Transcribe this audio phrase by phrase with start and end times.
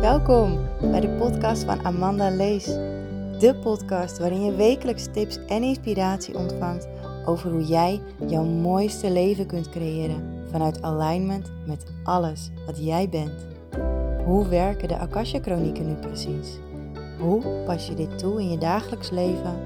[0.00, 2.64] Welkom bij de podcast van Amanda Lees.
[3.38, 6.88] De podcast waarin je wekelijks tips en inspiratie ontvangt
[7.26, 13.46] over hoe jij jouw mooiste leven kunt creëren vanuit alignment met alles wat jij bent.
[14.24, 16.58] Hoe werken de Akasha-chronieken nu precies?
[17.18, 19.58] Hoe pas je dit toe in je dagelijks leven?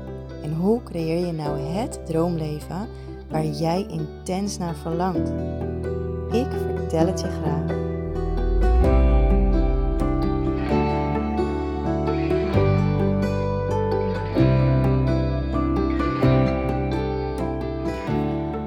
[0.43, 2.89] En hoe creëer je nou het droomleven
[3.31, 5.33] waar jij intens naar verlangt?
[6.33, 7.83] Ik vertel het je graag.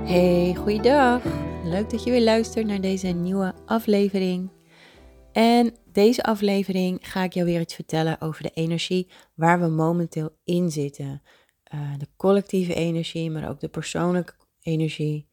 [0.08, 1.22] Hey, goeiedag.
[1.64, 4.50] Leuk dat je weer luistert naar deze nieuwe aflevering.
[5.32, 10.30] En deze aflevering ga ik jou weer iets vertellen over de energie waar we momenteel
[10.44, 11.22] in zitten.
[11.74, 15.28] Uh, de collectieve energie, maar ook de persoonlijke energie.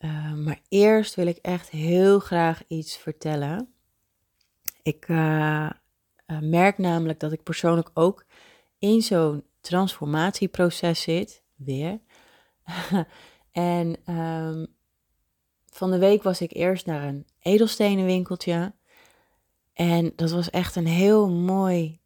[0.00, 3.72] Uh, maar eerst wil ik echt heel graag iets vertellen.
[4.82, 5.70] Ik uh,
[6.40, 8.24] merk namelijk dat ik persoonlijk ook
[8.78, 11.42] in zo'n transformatieproces zit.
[11.56, 12.00] Weer.
[13.52, 14.66] en um,
[15.70, 18.72] van de week was ik eerst naar een edelstenenwinkeltje.
[19.72, 22.00] En dat was echt een heel mooi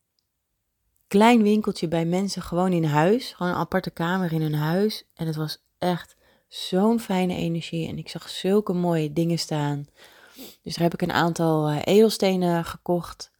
[1.08, 3.32] klein winkeltje bij mensen gewoon in huis.
[3.32, 5.04] Gewoon een aparte kamer in hun huis.
[5.14, 6.16] En het was echt
[6.52, 7.88] zo'n fijne energie.
[7.88, 9.86] En ik zag zulke mooie dingen staan.
[10.62, 13.30] Dus daar heb ik een aantal uh, edelstenen gekocht.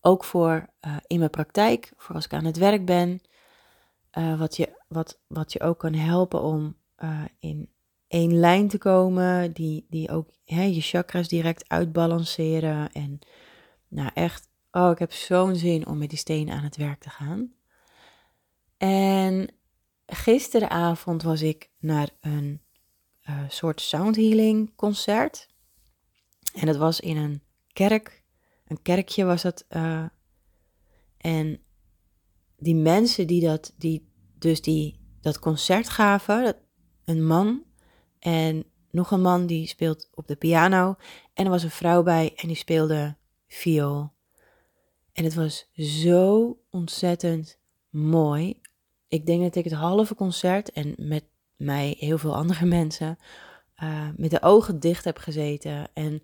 [0.00, 3.20] Ook voor uh, in mijn praktijk, voor als ik aan het werk ben.
[4.18, 6.76] Uh, wat, je, wat, wat je ook kan helpen om
[7.38, 7.70] in
[8.08, 12.92] één lijn te komen, die, die ook hè, je chakras direct uitbalanceren.
[12.92, 13.18] En
[13.88, 17.10] nou echt, oh, ik heb zo'n zin om met die stenen aan het werk te
[17.10, 17.52] gaan.
[18.76, 19.50] En
[20.06, 22.60] gisteravond was ik naar een
[23.28, 25.48] uh, soort sound healing concert.
[26.54, 28.24] En dat was in een kerk.
[28.66, 29.64] Een kerkje was dat.
[29.70, 30.04] Uh,
[31.16, 31.60] en
[32.56, 34.08] die mensen die dat, die,
[34.38, 36.56] dus die, dat concert gaven, dat,
[37.04, 37.64] een man
[38.18, 40.96] en nog een man die speelt op de piano.
[41.34, 43.16] En er was een vrouw bij en die speelde
[43.48, 44.12] viool.
[45.12, 47.58] En het was zo ontzettend
[47.90, 48.60] mooi.
[49.08, 51.24] Ik denk dat ik het halve concert en met
[51.56, 53.18] mij heel veel andere mensen
[53.82, 55.88] uh, met de ogen dicht heb gezeten.
[55.94, 56.22] En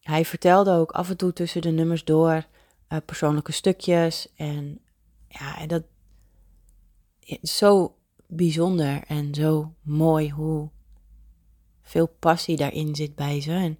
[0.00, 2.46] hij vertelde ook af en toe tussen de nummers door
[2.88, 4.32] uh, persoonlijke stukjes.
[4.36, 4.80] En
[5.28, 5.82] ja, en dat
[7.20, 10.70] is zo bijzonder en zo mooi hoe
[11.82, 13.52] veel passie daarin zit bij ze.
[13.52, 13.78] En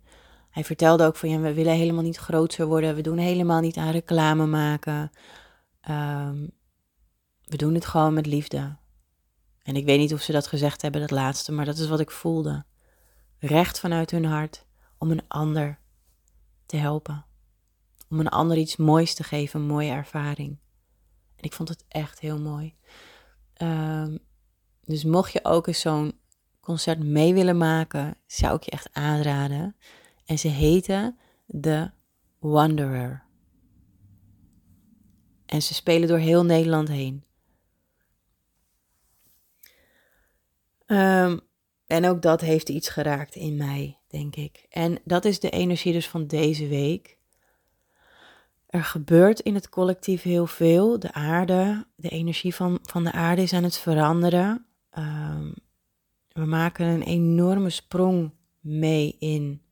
[0.50, 2.94] hij vertelde ook van ja, we willen helemaal niet groter worden.
[2.94, 5.10] We doen helemaal niet aan reclame maken.
[5.90, 6.50] Um,
[7.48, 8.76] we doen het gewoon met liefde.
[9.62, 12.00] En ik weet niet of ze dat gezegd hebben, dat laatste, maar dat is wat
[12.00, 12.64] ik voelde.
[13.38, 14.66] Recht vanuit hun hart
[14.98, 15.78] om een ander
[16.66, 17.26] te helpen.
[18.08, 20.58] Om een ander iets moois te geven, een mooie ervaring.
[21.36, 22.74] En ik vond het echt heel mooi.
[23.62, 24.18] Um,
[24.84, 26.18] dus mocht je ook eens zo'n
[26.60, 29.76] concert mee willen maken, zou ik je echt aanraden.
[30.24, 31.18] En ze heten
[31.60, 31.90] The
[32.38, 33.22] Wanderer.
[35.46, 37.24] En ze spelen door heel Nederland heen.
[40.90, 41.40] Um,
[41.86, 44.66] en ook dat heeft iets geraakt in mij, denk ik.
[44.70, 47.18] En dat is de energie dus van deze week.
[48.66, 50.98] Er gebeurt in het collectief heel veel.
[50.98, 54.66] De aarde, de energie van, van de aarde is aan het veranderen.
[54.98, 55.54] Um,
[56.32, 59.62] we maken een enorme sprong mee in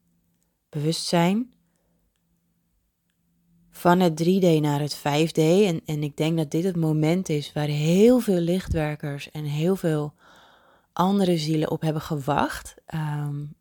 [0.69, 1.53] bewustzijn.
[3.71, 5.39] Van het 3D naar het 5D.
[5.39, 9.77] En, en ik denk dat dit het moment is waar heel veel lichtwerkers en heel
[9.77, 10.15] veel
[10.97, 12.75] andere zielen op hebben gewacht.
[12.95, 13.55] Um,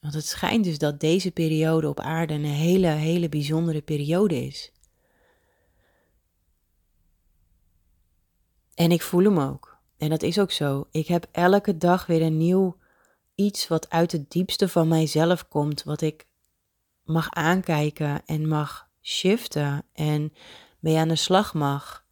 [0.00, 4.72] want het schijnt dus dat deze periode op aarde een hele, hele bijzondere periode is.
[8.74, 9.78] En ik voel hem ook.
[9.98, 10.88] En dat is ook zo.
[10.90, 12.76] Ik heb elke dag weer een nieuw
[13.34, 16.26] iets wat uit het diepste van mijzelf komt, wat ik
[17.04, 20.32] mag aankijken en mag shiften en
[20.78, 22.04] mee aan de slag mag.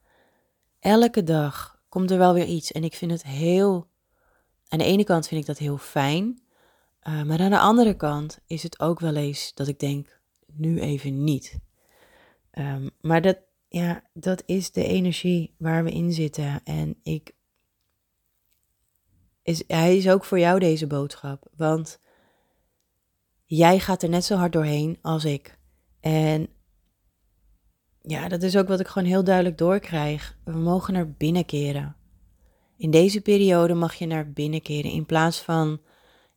[0.80, 3.87] Elke dag komt er wel weer iets en ik vind het heel.
[4.68, 6.42] Aan de ene kant vind ik dat heel fijn,
[7.08, 10.80] uh, maar aan de andere kant is het ook wel eens dat ik denk, nu
[10.80, 11.58] even niet.
[12.52, 13.38] Um, maar dat,
[13.68, 16.60] ja, dat is de energie waar we in zitten.
[16.64, 17.34] En ik
[19.48, 21.48] is, hij is ook voor jou deze boodschap.
[21.56, 22.00] Want
[23.44, 25.58] jij gaat er net zo hard doorheen als ik.
[26.00, 26.48] En
[28.02, 30.38] ja, dat is ook wat ik gewoon heel duidelijk doorkrijg.
[30.44, 31.96] We mogen naar binnen keren.
[32.78, 35.80] In deze periode mag je naar binnen keren in plaats van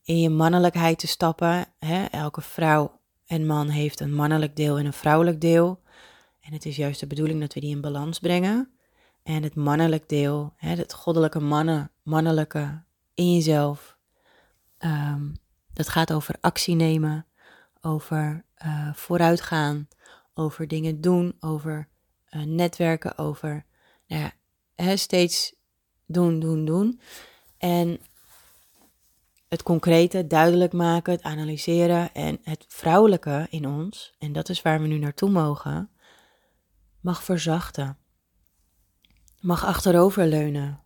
[0.04, 1.66] in je mannelijkheid te stappen.
[1.80, 2.06] Hè?
[2.06, 5.82] Elke vrouw En man heeft een mannelijk deel en een vrouwelijk deel.
[6.40, 8.72] En het is juist de bedoeling dat we die in balans brengen.
[9.24, 12.84] En het mannelijk deel, hè, het goddelijke mannen, mannelijke
[13.14, 13.98] in jezelf,
[14.78, 15.30] ehm,
[15.74, 17.26] dat gaat over actie nemen,
[17.82, 19.88] over uh, vooruitgaan,
[20.34, 21.88] over dingen doen, over
[22.30, 23.66] uh, netwerken, over
[24.08, 24.32] nou ja,
[24.76, 25.54] hè, steeds
[26.12, 27.02] doen, doen, doen.
[27.58, 28.00] En
[29.48, 34.82] het concrete duidelijk maken, het analyseren en het vrouwelijke in ons, en dat is waar
[34.82, 35.90] we nu naartoe mogen,
[37.00, 37.98] mag verzachten.
[39.40, 40.80] Mag achteroverleunen.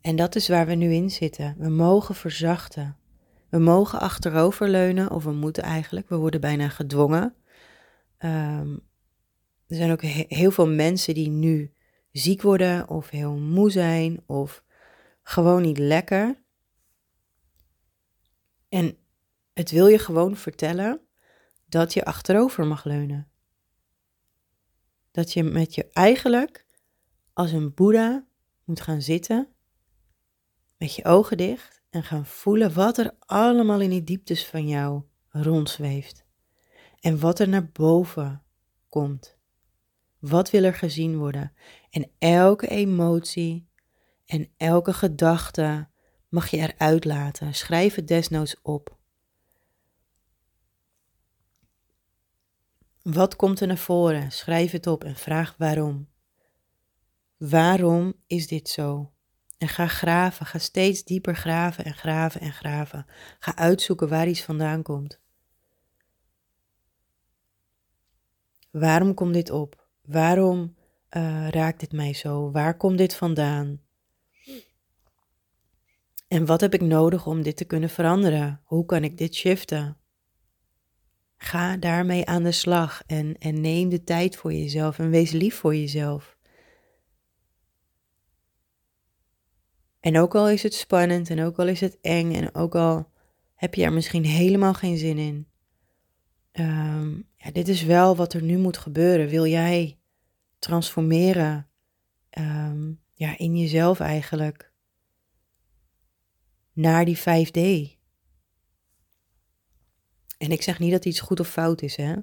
[0.00, 1.54] En dat is waar we nu in zitten.
[1.58, 2.96] We mogen verzachten.
[3.48, 7.34] We mogen achteroverleunen, of we moeten eigenlijk, we worden bijna gedwongen.
[8.18, 8.80] Um,
[9.66, 11.72] er zijn ook heel veel mensen die nu
[12.18, 14.64] ziek worden, of heel moe zijn, of
[15.22, 16.42] gewoon niet lekker.
[18.68, 18.98] En
[19.52, 21.00] het wil je gewoon vertellen
[21.66, 23.30] dat je achterover mag leunen.
[25.10, 26.66] Dat je met je eigenlijk
[27.32, 28.26] als een Boeddha
[28.64, 29.48] moet gaan zitten,
[30.76, 35.02] met je ogen dicht en gaan voelen wat er allemaal in die dieptes van jou
[35.28, 36.24] rondzweeft.
[37.00, 38.42] En wat er naar boven
[38.88, 39.35] komt.
[40.18, 41.52] Wat wil er gezien worden?
[41.90, 43.68] En elke emotie
[44.26, 45.88] en elke gedachte
[46.28, 47.54] mag je eruit laten.
[47.54, 48.96] Schrijf het desnoods op.
[53.02, 54.32] Wat komt er naar voren?
[54.32, 56.08] Schrijf het op en vraag waarom.
[57.36, 59.12] Waarom is dit zo?
[59.58, 63.06] En ga graven, ga steeds dieper graven en graven en graven.
[63.38, 65.20] Ga uitzoeken waar iets vandaan komt.
[68.70, 69.85] Waarom komt dit op?
[70.06, 70.76] Waarom
[71.16, 72.50] uh, raakt dit mij zo?
[72.50, 73.80] Waar komt dit vandaan?
[76.28, 78.60] En wat heb ik nodig om dit te kunnen veranderen?
[78.64, 79.96] Hoe kan ik dit shiften?
[81.36, 85.54] Ga daarmee aan de slag en, en neem de tijd voor jezelf en wees lief
[85.54, 86.36] voor jezelf.
[90.00, 93.12] En ook al is het spannend en ook al is het eng en ook al
[93.54, 95.48] heb je er misschien helemaal geen zin in.
[96.52, 99.28] Um, dit is wel wat er nu moet gebeuren.
[99.28, 99.98] Wil jij
[100.58, 101.68] transformeren
[102.38, 104.74] um, ja, in jezelf eigenlijk?
[106.76, 107.94] naar die 5D.
[110.38, 112.14] En ik zeg niet dat iets goed of fout is, hè?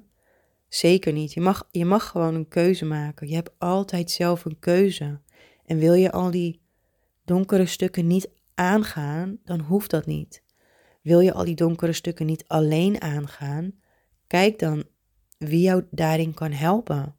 [0.68, 1.32] Zeker niet.
[1.32, 3.28] Je mag, je mag gewoon een keuze maken.
[3.28, 5.20] Je hebt altijd zelf een keuze.
[5.64, 6.60] En wil je al die
[7.24, 10.42] donkere stukken niet aangaan, dan hoeft dat niet.
[11.02, 13.72] Wil je al die donkere stukken niet alleen aangaan,
[14.26, 14.84] kijk dan
[15.36, 17.16] wie jou daarin kan helpen.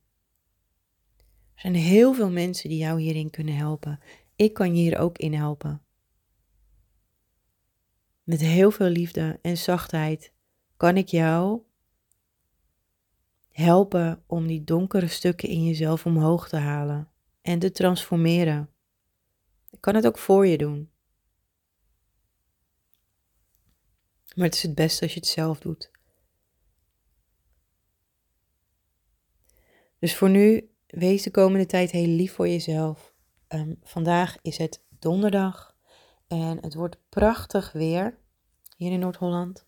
[1.54, 4.00] Er zijn heel veel mensen die jou hierin kunnen helpen.
[4.36, 5.82] Ik kan je hier ook in helpen.
[8.24, 10.34] Met heel veel liefde en zachtheid
[10.78, 11.62] kan ik jou
[13.50, 17.10] helpen om die donkere stukken in jezelf omhoog te halen
[17.42, 18.70] en te transformeren.
[19.70, 20.90] Ik kan het ook voor je doen.
[24.36, 25.92] Maar het is het beste als je het zelf doet.
[30.06, 33.14] Dus voor nu, wees de komende tijd heel lief voor jezelf.
[33.48, 35.78] Um, vandaag is het donderdag.
[36.28, 38.18] En het wordt prachtig weer
[38.78, 39.66] hier in Noord-Holland.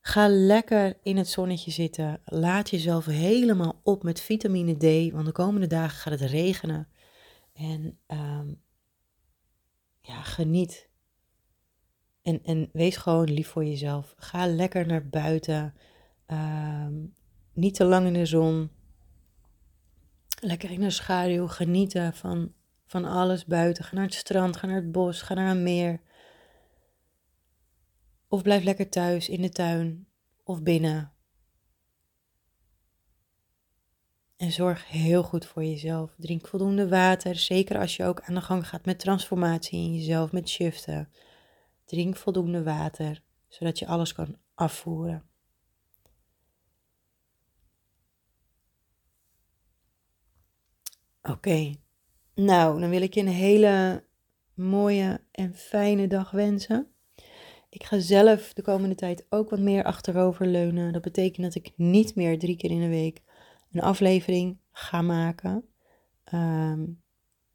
[0.00, 2.20] Ga lekker in het zonnetje zitten.
[2.24, 6.88] Laat jezelf helemaal op met vitamine D, want de komende dagen gaat het regenen.
[7.52, 8.60] En um,
[10.00, 10.88] ja, geniet.
[12.22, 14.14] En, en wees gewoon lief voor jezelf.
[14.16, 15.74] Ga lekker naar buiten.
[16.26, 17.14] Um,
[17.52, 18.70] niet te lang in de zon.
[20.40, 21.46] Lekker in de schaduw.
[21.46, 22.52] Genieten van
[22.92, 23.84] van alles buiten.
[23.84, 26.00] Ga naar het strand, ga naar het bos, ga naar een meer.
[28.28, 30.06] Of blijf lekker thuis in de tuin
[30.44, 31.12] of binnen.
[34.36, 36.14] En zorg heel goed voor jezelf.
[36.18, 40.32] Drink voldoende water, zeker als je ook aan de gang gaat met transformatie in jezelf,
[40.32, 41.12] met shiften.
[41.84, 45.30] Drink voldoende water, zodat je alles kan afvoeren.
[51.22, 51.74] Oké,
[52.34, 54.04] nou, dan wil ik je een hele
[54.54, 56.92] mooie en fijne dag wensen.
[57.68, 60.92] Ik ga zelf de komende tijd ook wat meer achterover leunen.
[60.92, 63.22] Dat betekent dat ik niet meer drie keer in de week
[63.72, 65.64] een aflevering ga maken.
[66.34, 67.02] Um,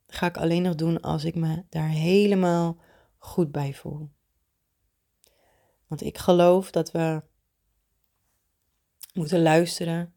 [0.08, 2.78] ga ik alleen nog doen als ik me daar helemaal
[3.18, 4.10] goed bij voel.
[5.88, 7.22] Want ik geloof dat we
[9.14, 10.14] moeten luisteren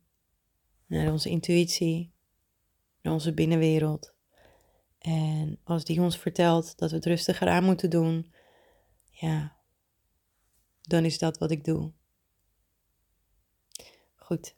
[0.87, 2.10] naar onze intuïtie,
[3.03, 4.15] naar onze binnenwereld.
[4.99, 8.33] En als die ons vertelt dat we het rustiger aan moeten doen,
[9.11, 9.57] ja,
[10.83, 11.93] dan is dat wat ik doe.
[14.17, 14.57] Goed.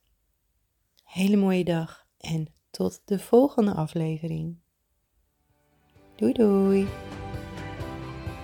[1.04, 4.60] Hele mooie dag en tot de volgende aflevering.
[6.16, 6.86] Doei doei.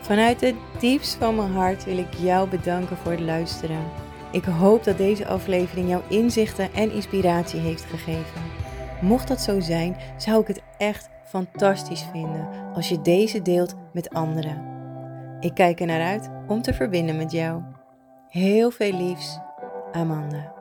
[0.01, 3.91] Vanuit het diepst van mijn hart wil ik jou bedanken voor het luisteren.
[4.33, 8.58] Ik hoop dat deze aflevering jouw inzichten en inspiratie heeft gegeven.
[9.01, 14.11] Mocht dat zo zijn, zou ik het echt fantastisch vinden als je deze deelt met
[14.11, 14.77] anderen.
[15.41, 17.63] Ik kijk er naar uit om te verbinden met jou.
[18.29, 19.39] Heel veel liefs,
[19.93, 20.58] Amanda.